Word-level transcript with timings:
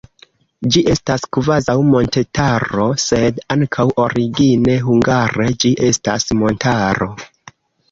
Ĝi 0.75 0.81
estas 0.93 1.25
kvazaŭ 1.37 1.75
montetaro, 1.89 2.87
sed 3.05 3.43
ankaŭ 3.57 3.87
origine 4.07 4.81
hungare 4.89 5.49
ĝi 5.67 5.75
estas 5.93 6.29
montaro. 6.43 7.13